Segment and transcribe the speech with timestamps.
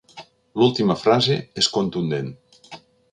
[0.61, 2.33] L'última frase és contundent.